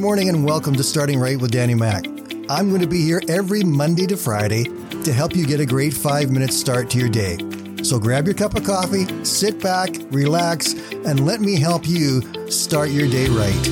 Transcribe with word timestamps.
morning 0.00 0.30
and 0.30 0.46
welcome 0.46 0.74
to 0.74 0.82
Starting 0.82 1.20
Right 1.20 1.38
with 1.38 1.50
Danny 1.50 1.74
Mac. 1.74 2.06
I'm 2.48 2.70
going 2.70 2.80
to 2.80 2.86
be 2.86 3.02
here 3.02 3.20
every 3.28 3.62
Monday 3.62 4.06
to 4.06 4.16
Friday 4.16 4.64
to 5.04 5.12
help 5.12 5.36
you 5.36 5.46
get 5.46 5.60
a 5.60 5.66
great 5.66 5.92
five 5.92 6.30
minute 6.30 6.54
start 6.54 6.88
to 6.90 6.98
your 6.98 7.10
day. 7.10 7.36
So 7.82 7.98
grab 7.98 8.24
your 8.24 8.32
cup 8.32 8.56
of 8.56 8.64
coffee, 8.64 9.04
sit 9.26 9.60
back, 9.60 9.90
relax, 10.10 10.72
and 10.72 11.26
let 11.26 11.42
me 11.42 11.60
help 11.60 11.86
you 11.86 12.22
start 12.50 12.88
your 12.88 13.10
day 13.10 13.26
right. 13.28 13.62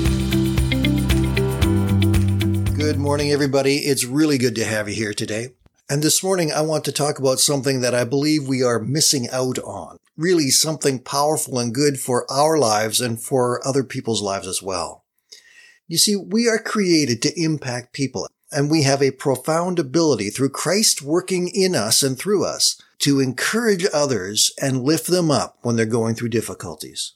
Good 2.76 2.98
morning, 2.98 3.32
everybody. 3.32 3.78
It's 3.78 4.04
really 4.04 4.36
good 4.36 4.54
to 4.56 4.66
have 4.66 4.86
you 4.86 4.94
here 4.94 5.14
today. 5.14 5.54
And 5.88 6.02
this 6.02 6.22
morning, 6.22 6.52
I 6.52 6.60
want 6.60 6.84
to 6.84 6.92
talk 6.92 7.18
about 7.18 7.38
something 7.38 7.80
that 7.80 7.94
I 7.94 8.04
believe 8.04 8.46
we 8.46 8.62
are 8.62 8.78
missing 8.78 9.30
out 9.32 9.58
on. 9.60 9.96
Really, 10.14 10.50
something 10.50 10.98
powerful 10.98 11.58
and 11.58 11.74
good 11.74 11.98
for 11.98 12.30
our 12.30 12.58
lives 12.58 13.00
and 13.00 13.18
for 13.18 13.66
other 13.66 13.82
people's 13.82 14.20
lives 14.20 14.46
as 14.46 14.62
well. 14.62 15.06
You 15.88 15.96
see, 15.96 16.16
we 16.16 16.46
are 16.48 16.58
created 16.58 17.22
to 17.22 17.42
impact 17.42 17.94
people, 17.94 18.28
and 18.52 18.70
we 18.70 18.82
have 18.82 19.02
a 19.02 19.10
profound 19.10 19.78
ability 19.78 20.28
through 20.28 20.50
Christ 20.50 21.00
working 21.00 21.48
in 21.48 21.74
us 21.74 22.02
and 22.02 22.18
through 22.18 22.44
us 22.44 22.78
to 22.98 23.20
encourage 23.20 23.86
others 23.90 24.52
and 24.60 24.82
lift 24.82 25.06
them 25.06 25.30
up 25.30 25.56
when 25.62 25.76
they're 25.76 25.86
going 25.86 26.14
through 26.14 26.28
difficulties. 26.28 27.14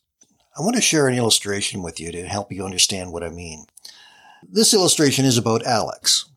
I 0.57 0.63
want 0.63 0.77
to 0.77 0.83
share 0.83 1.07
an 1.07 1.19
illustration 1.19 1.83
with 1.83 2.01
you 2.01 2.11
to 2.13 2.27
help 2.27 2.51
you 2.51 2.65
understand 2.65 3.13
what 3.13 3.23
I 3.23 3.29
mean. 3.29 3.67
This 4.43 4.73
illustration 4.73 5.27
is 5.27 5.37
about 5.37 5.67
Alex. 5.67 6.31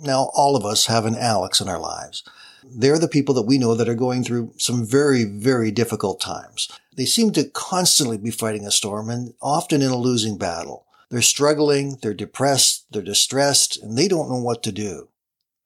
Now, 0.00 0.30
all 0.32 0.54
of 0.54 0.64
us 0.64 0.86
have 0.86 1.06
an 1.06 1.16
Alex 1.16 1.60
in 1.60 1.68
our 1.68 1.80
lives. 1.80 2.22
They're 2.64 3.00
the 3.00 3.08
people 3.08 3.34
that 3.34 3.46
we 3.46 3.58
know 3.58 3.74
that 3.74 3.88
are 3.88 3.96
going 3.96 4.22
through 4.22 4.52
some 4.58 4.86
very, 4.86 5.24
very 5.24 5.72
difficult 5.72 6.20
times. 6.20 6.70
They 6.96 7.04
seem 7.04 7.32
to 7.32 7.50
constantly 7.50 8.16
be 8.16 8.30
fighting 8.30 8.64
a 8.64 8.70
storm 8.70 9.10
and 9.10 9.34
often 9.42 9.82
in 9.82 9.90
a 9.90 9.96
losing 9.96 10.38
battle. 10.38 10.86
They're 11.10 11.22
struggling, 11.22 11.98
they're 12.00 12.14
depressed, 12.14 12.86
they're 12.90 13.02
distressed, 13.02 13.82
and 13.82 13.98
they 13.98 14.06
don't 14.06 14.30
know 14.30 14.40
what 14.40 14.62
to 14.62 14.72
do. 14.72 15.08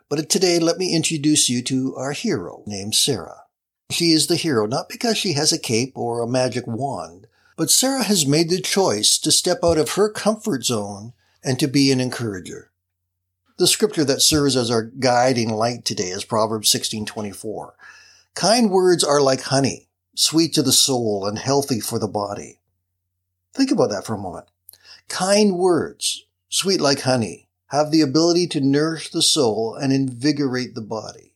But 0.08 0.30
today, 0.30 0.58
let 0.58 0.78
me 0.78 0.94
introduce 0.94 1.50
you 1.50 1.62
to 1.64 1.94
our 1.96 2.12
hero 2.12 2.62
named 2.66 2.94
Sarah. 2.94 3.42
She 3.90 4.12
is 4.12 4.26
the 4.26 4.36
hero 4.36 4.66
not 4.66 4.88
because 4.88 5.18
she 5.18 5.34
has 5.34 5.52
a 5.52 5.58
cape 5.58 5.92
or 5.96 6.22
a 6.22 6.28
magic 6.28 6.66
wand, 6.66 7.26
but 7.56 7.70
Sarah 7.70 8.04
has 8.04 8.26
made 8.26 8.48
the 8.48 8.60
choice 8.60 9.18
to 9.18 9.30
step 9.30 9.58
out 9.62 9.76
of 9.76 9.92
her 9.92 10.08
comfort 10.08 10.64
zone 10.64 11.12
and 11.42 11.58
to 11.58 11.68
be 11.68 11.92
an 11.92 12.00
encourager. 12.00 12.70
The 13.58 13.66
scripture 13.66 14.04
that 14.04 14.22
serves 14.22 14.56
as 14.56 14.70
our 14.70 14.82
guiding 14.82 15.50
light 15.50 15.84
today 15.84 16.08
is 16.08 16.24
Proverbs 16.24 16.70
16:24. 16.70 17.74
Kind 18.34 18.70
words 18.70 19.04
are 19.04 19.20
like 19.20 19.42
honey, 19.42 19.88
sweet 20.16 20.54
to 20.54 20.62
the 20.62 20.72
soul 20.72 21.26
and 21.26 21.38
healthy 21.38 21.80
for 21.80 21.98
the 21.98 22.08
body. 22.08 22.60
Think 23.52 23.70
about 23.70 23.90
that 23.90 24.04
for 24.04 24.14
a 24.14 24.18
moment. 24.18 24.46
Kind 25.08 25.56
words, 25.56 26.26
sweet 26.48 26.80
like 26.80 27.00
honey, 27.00 27.48
have 27.68 27.90
the 27.90 28.00
ability 28.00 28.46
to 28.48 28.60
nourish 28.60 29.10
the 29.10 29.22
soul 29.22 29.74
and 29.74 29.92
invigorate 29.92 30.74
the 30.74 30.80
body. 30.80 31.34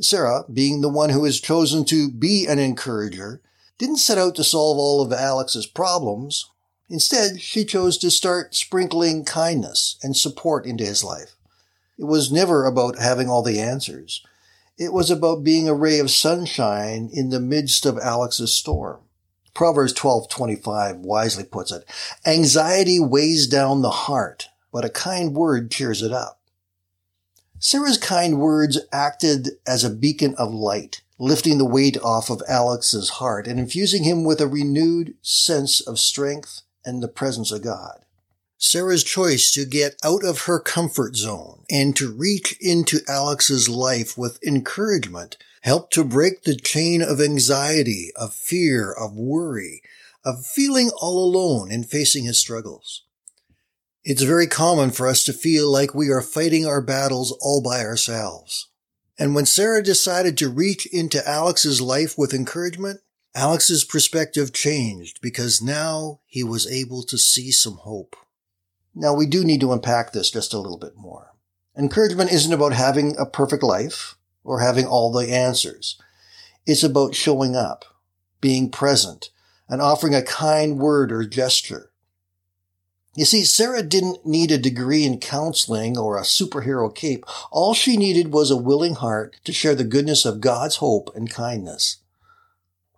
Sarah, 0.00 0.44
being 0.52 0.80
the 0.80 0.88
one 0.88 1.10
who 1.10 1.24
is 1.24 1.40
chosen 1.40 1.84
to 1.86 2.10
be 2.10 2.46
an 2.46 2.58
encourager, 2.58 3.42
didn't 3.78 3.98
set 3.98 4.18
out 4.18 4.34
to 4.36 4.44
solve 4.44 4.78
all 4.78 5.02
of 5.02 5.12
Alex's 5.12 5.66
problems. 5.66 6.50
Instead, 6.88 7.40
she 7.40 7.64
chose 7.64 7.98
to 7.98 8.10
start 8.10 8.54
sprinkling 8.54 9.24
kindness 9.24 9.98
and 10.02 10.16
support 10.16 10.66
into 10.66 10.84
his 10.84 11.04
life. 11.04 11.34
It 11.98 12.04
was 12.04 12.32
never 12.32 12.64
about 12.64 12.98
having 12.98 13.28
all 13.28 13.42
the 13.42 13.60
answers. 13.60 14.24
It 14.78 14.92
was 14.92 15.10
about 15.10 15.42
being 15.42 15.68
a 15.68 15.74
ray 15.74 15.98
of 15.98 16.10
sunshine 16.10 17.10
in 17.12 17.30
the 17.30 17.40
midst 17.40 17.84
of 17.84 17.98
Alex's 17.98 18.54
storm. 18.54 19.00
Proverbs 19.58 19.92
12:25 19.94 20.98
wisely 20.98 21.42
puts 21.42 21.72
it, 21.72 21.84
anxiety 22.24 23.00
weighs 23.00 23.48
down 23.48 23.82
the 23.82 23.90
heart, 23.90 24.50
but 24.70 24.84
a 24.84 24.88
kind 24.88 25.34
word 25.34 25.68
cheers 25.68 26.00
it 26.00 26.12
up. 26.12 26.40
Sarah's 27.58 27.98
kind 27.98 28.38
words 28.38 28.78
acted 28.92 29.58
as 29.66 29.82
a 29.82 29.90
beacon 29.90 30.36
of 30.36 30.54
light, 30.54 31.00
lifting 31.18 31.58
the 31.58 31.64
weight 31.64 31.98
off 32.04 32.30
of 32.30 32.40
Alex's 32.46 33.08
heart 33.18 33.48
and 33.48 33.58
infusing 33.58 34.04
him 34.04 34.22
with 34.22 34.40
a 34.40 34.46
renewed 34.46 35.16
sense 35.22 35.80
of 35.80 35.98
strength 35.98 36.62
and 36.84 37.02
the 37.02 37.08
presence 37.08 37.50
of 37.50 37.62
God. 37.62 38.04
Sarah's 38.58 39.02
choice 39.02 39.50
to 39.50 39.64
get 39.64 39.96
out 40.04 40.22
of 40.22 40.42
her 40.42 40.60
comfort 40.60 41.16
zone 41.16 41.64
and 41.68 41.96
to 41.96 42.12
reach 42.12 42.56
into 42.60 43.00
Alex's 43.08 43.68
life 43.68 44.16
with 44.16 44.40
encouragement 44.40 45.36
helped 45.62 45.92
to 45.94 46.04
break 46.04 46.42
the 46.42 46.56
chain 46.56 47.02
of 47.02 47.20
anxiety, 47.20 48.10
of 48.16 48.34
fear, 48.34 48.92
of 48.92 49.14
worry, 49.14 49.82
of 50.24 50.44
feeling 50.46 50.90
all 51.00 51.24
alone 51.24 51.70
in 51.70 51.84
facing 51.84 52.24
his 52.24 52.38
struggles. 52.38 53.04
It's 54.04 54.22
very 54.22 54.46
common 54.46 54.90
for 54.90 55.06
us 55.06 55.22
to 55.24 55.32
feel 55.32 55.70
like 55.70 55.94
we 55.94 56.08
are 56.10 56.22
fighting 56.22 56.66
our 56.66 56.80
battles 56.80 57.36
all 57.40 57.62
by 57.62 57.80
ourselves. 57.80 58.68
And 59.18 59.34
when 59.34 59.46
Sarah 59.46 59.82
decided 59.82 60.38
to 60.38 60.48
reach 60.48 60.86
into 60.86 61.26
Alex's 61.28 61.80
life 61.80 62.16
with 62.16 62.32
encouragement, 62.32 63.00
Alex's 63.34 63.84
perspective 63.84 64.52
changed 64.52 65.20
because 65.20 65.60
now 65.60 66.20
he 66.26 66.42
was 66.42 66.70
able 66.70 67.02
to 67.04 67.18
see 67.18 67.50
some 67.50 67.76
hope. 67.76 68.16
Now 68.94 69.14
we 69.14 69.26
do 69.26 69.44
need 69.44 69.60
to 69.60 69.72
unpack 69.72 70.12
this 70.12 70.30
just 70.30 70.54
a 70.54 70.58
little 70.58 70.78
bit 70.78 70.96
more. 70.96 71.34
Encouragement 71.76 72.32
isn't 72.32 72.52
about 72.52 72.72
having 72.72 73.16
a 73.16 73.26
perfect 73.26 73.62
life 73.62 74.16
or 74.48 74.60
having 74.60 74.86
all 74.86 75.12
the 75.12 75.30
answers. 75.30 76.00
It's 76.66 76.82
about 76.82 77.14
showing 77.14 77.54
up, 77.54 77.84
being 78.40 78.70
present, 78.70 79.30
and 79.68 79.82
offering 79.82 80.14
a 80.14 80.22
kind 80.22 80.78
word 80.78 81.12
or 81.12 81.24
gesture. 81.24 81.90
You 83.14 83.26
see, 83.26 83.44
Sarah 83.44 83.82
didn't 83.82 84.24
need 84.24 84.50
a 84.50 84.58
degree 84.58 85.04
in 85.04 85.20
counseling 85.20 85.98
or 85.98 86.16
a 86.16 86.22
superhero 86.22 86.94
cape. 86.94 87.24
All 87.50 87.74
she 87.74 87.98
needed 87.98 88.32
was 88.32 88.50
a 88.50 88.56
willing 88.56 88.94
heart 88.94 89.36
to 89.44 89.52
share 89.52 89.74
the 89.74 89.84
goodness 89.84 90.24
of 90.24 90.40
God's 90.40 90.76
hope 90.76 91.10
and 91.14 91.28
kindness. 91.28 91.98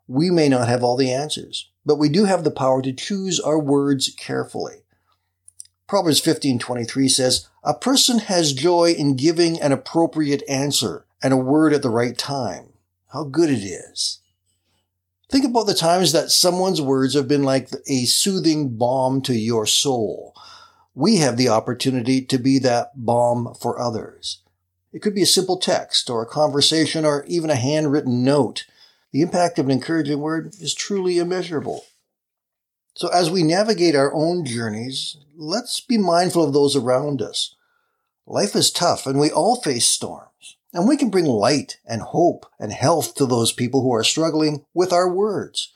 We 0.06 0.30
may 0.30 0.48
not 0.48 0.68
have 0.68 0.84
all 0.84 0.96
the 0.96 1.12
answers, 1.12 1.70
but 1.84 1.96
we 1.96 2.08
do 2.08 2.26
have 2.26 2.44
the 2.44 2.50
power 2.52 2.80
to 2.82 2.92
choose 2.92 3.40
our 3.40 3.58
words 3.58 4.14
carefully. 4.16 4.84
Proverbs 5.88 6.20
15:23 6.20 7.08
says, 7.08 7.48
"A 7.64 7.74
person 7.74 8.20
has 8.20 8.52
joy 8.52 8.92
in 8.92 9.16
giving 9.16 9.60
an 9.60 9.72
appropriate 9.72 10.44
answer, 10.48 11.06
and 11.22 11.32
a 11.32 11.36
word 11.36 11.72
at 11.72 11.82
the 11.82 11.90
right 11.90 12.16
time. 12.16 12.72
How 13.12 13.24
good 13.24 13.50
it 13.50 13.64
is. 13.64 14.20
Think 15.30 15.44
about 15.44 15.66
the 15.66 15.74
times 15.74 16.12
that 16.12 16.30
someone's 16.30 16.80
words 16.80 17.14
have 17.14 17.28
been 17.28 17.44
like 17.44 17.70
a 17.86 18.04
soothing 18.04 18.76
balm 18.76 19.22
to 19.22 19.34
your 19.34 19.64
soul. 19.64 20.34
We 20.94 21.18
have 21.18 21.36
the 21.36 21.48
opportunity 21.48 22.20
to 22.22 22.38
be 22.38 22.58
that 22.60 22.92
balm 22.96 23.54
for 23.60 23.78
others. 23.78 24.42
It 24.92 25.02
could 25.02 25.14
be 25.14 25.22
a 25.22 25.26
simple 25.26 25.56
text 25.56 26.10
or 26.10 26.22
a 26.22 26.26
conversation 26.26 27.04
or 27.04 27.24
even 27.26 27.48
a 27.48 27.54
handwritten 27.54 28.24
note. 28.24 28.66
The 29.12 29.22
impact 29.22 29.58
of 29.58 29.66
an 29.66 29.72
encouraging 29.72 30.18
word 30.18 30.54
is 30.60 30.74
truly 30.74 31.18
immeasurable. 31.18 31.84
So 32.94 33.08
as 33.08 33.30
we 33.30 33.44
navigate 33.44 33.94
our 33.94 34.12
own 34.12 34.44
journeys, 34.44 35.16
let's 35.36 35.80
be 35.80 35.96
mindful 35.96 36.44
of 36.44 36.52
those 36.52 36.74
around 36.74 37.22
us. 37.22 37.54
Life 38.26 38.56
is 38.56 38.70
tough 38.70 39.06
and 39.06 39.18
we 39.18 39.30
all 39.30 39.60
face 39.60 39.86
storms. 39.86 40.56
And 40.72 40.86
we 40.86 40.96
can 40.96 41.10
bring 41.10 41.24
light 41.24 41.78
and 41.84 42.00
hope 42.00 42.46
and 42.58 42.72
health 42.72 43.14
to 43.16 43.26
those 43.26 43.52
people 43.52 43.82
who 43.82 43.92
are 43.92 44.04
struggling 44.04 44.64
with 44.72 44.92
our 44.92 45.12
words. 45.12 45.72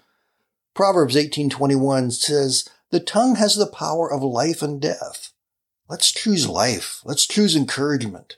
Proverbs 0.75 1.17
18:21 1.17 2.11
says, 2.11 2.65
"The 2.91 3.01
tongue 3.01 3.37
has 3.37 3.57
the 3.57 3.67
power 3.67 4.13
of 4.13 4.23
life 4.23 4.63
and 4.63 4.81
death." 4.81 5.33
Let's 5.89 6.13
choose 6.13 6.49
life. 6.49 7.01
Let's 7.05 7.27
choose 7.27 7.55
encouragement. 7.55 8.37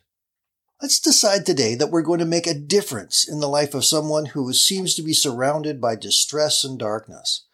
Let's 0.82 1.00
decide 1.00 1.46
today 1.46 1.74
that 1.74 1.90
we're 1.90 2.02
going 2.02 2.18
to 2.18 2.26
make 2.26 2.46
a 2.46 2.52
difference 2.52 3.26
in 3.26 3.40
the 3.40 3.48
life 3.48 3.74
of 3.74 3.84
someone 3.84 4.26
who 4.26 4.52
seems 4.52 4.94
to 4.94 5.02
be 5.02 5.14
surrounded 5.14 5.80
by 5.80 5.96
distress 5.96 6.64
and 6.64 6.78
darkness. 6.78 7.44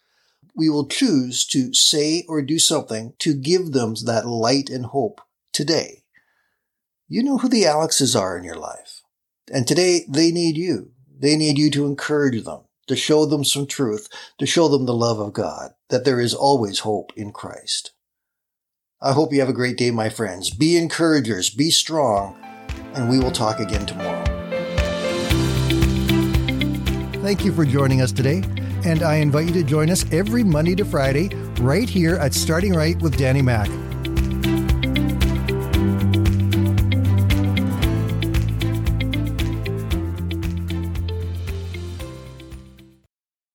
We 0.55 0.69
will 0.69 0.87
choose 0.87 1.45
to 1.47 1.73
say 1.73 2.25
or 2.27 2.41
do 2.41 2.59
something 2.59 3.13
to 3.19 3.33
give 3.33 3.71
them 3.71 3.95
that 4.03 4.27
light 4.27 4.69
and 4.69 4.87
hope 4.87 5.21
today. 5.51 6.03
You 7.07 7.23
know 7.23 7.37
who 7.37 7.47
the 7.47 7.65
Alexes 7.65 8.15
are 8.15 8.37
in 8.37 8.43
your 8.43 8.57
life. 8.57 8.92
And 9.51 9.67
today 9.67 10.05
they 10.07 10.31
need 10.31 10.57
you. 10.57 10.91
They 11.19 11.35
need 11.35 11.57
you 11.57 11.69
to 11.71 11.85
encourage 11.85 12.43
them, 12.43 12.61
to 12.87 12.95
show 12.95 13.25
them 13.25 13.43
some 13.43 13.67
truth, 13.67 14.07
to 14.39 14.45
show 14.45 14.67
them 14.67 14.85
the 14.85 14.93
love 14.93 15.19
of 15.19 15.33
God, 15.33 15.71
that 15.89 16.05
there 16.05 16.19
is 16.19 16.33
always 16.33 16.79
hope 16.79 17.11
in 17.15 17.31
Christ. 17.31 17.91
I 19.01 19.11
hope 19.11 19.33
you 19.33 19.41
have 19.41 19.49
a 19.49 19.53
great 19.53 19.77
day, 19.77 19.91
my 19.91 20.09
friends. 20.09 20.49
Be 20.49 20.77
encouragers, 20.77 21.49
be 21.49 21.71
strong, 21.71 22.37
and 22.93 23.09
we 23.09 23.19
will 23.19 23.31
talk 23.31 23.59
again 23.59 23.85
tomorrow. 23.85 24.23
Thank 27.21 27.43
you 27.45 27.51
for 27.53 27.65
joining 27.65 28.01
us 28.01 28.11
today, 28.11 28.43
and 28.85 29.03
I 29.03 29.15
invite 29.15 29.47
you 29.47 29.53
to 29.53 29.63
join 29.63 29.89
us 29.89 30.05
every 30.11 30.43
Monday 30.43 30.75
to 30.75 30.85
Friday 30.85 31.29
right 31.59 31.89
here 31.89 32.15
at 32.15 32.33
Starting 32.33 32.73
Right 32.73 33.01
with 33.01 33.17
Danny 33.17 33.41
Mac. 33.41 33.69